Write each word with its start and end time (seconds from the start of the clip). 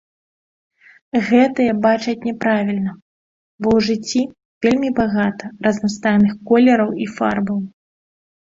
Гэтыя 1.27 1.73
бачаць 1.85 2.23
няправільна, 2.29 2.91
бо 3.65 3.75
ў 3.81 3.85
жыцці 3.89 4.21
вельмі 4.67 4.89
багата 5.01 5.45
разнастайных 5.69 6.33
колераў 6.53 6.89
і 7.07 7.13
фарбаў. 7.21 7.59